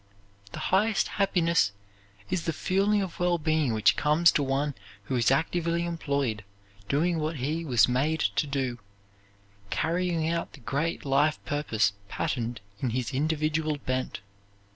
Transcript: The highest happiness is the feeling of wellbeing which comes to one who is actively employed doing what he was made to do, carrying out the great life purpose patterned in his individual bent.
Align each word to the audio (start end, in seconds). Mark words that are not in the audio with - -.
The 0.53 0.57
highest 0.73 1.07
happiness 1.21 1.73
is 2.31 2.45
the 2.45 2.53
feeling 2.53 3.03
of 3.03 3.19
wellbeing 3.19 3.71
which 3.75 3.95
comes 3.95 4.31
to 4.31 4.41
one 4.41 4.73
who 5.03 5.15
is 5.15 5.29
actively 5.29 5.85
employed 5.85 6.43
doing 6.89 7.19
what 7.19 7.35
he 7.35 7.63
was 7.63 7.87
made 7.87 8.19
to 8.37 8.47
do, 8.47 8.79
carrying 9.69 10.27
out 10.27 10.53
the 10.53 10.59
great 10.59 11.05
life 11.05 11.37
purpose 11.45 11.93
patterned 12.09 12.61
in 12.79 12.89
his 12.89 13.13
individual 13.13 13.77
bent. 13.77 14.21